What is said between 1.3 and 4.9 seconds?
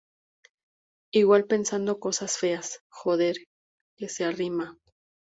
pensando cosas feas... joder, que se arrima.